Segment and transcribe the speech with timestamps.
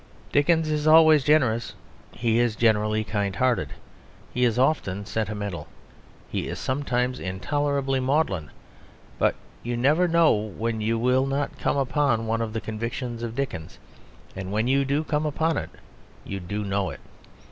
[0.31, 1.75] Dickens is always generous,
[2.11, 3.69] he is generally kind hearted,
[4.33, 5.67] he is often sentimental,
[6.27, 8.49] he is sometimes intolerably maudlin;
[9.19, 13.35] but you never know when you will not come upon one of the convictions of
[13.35, 13.77] Dickens;
[14.35, 15.69] and when you do come upon it
[16.25, 16.99] you do know it.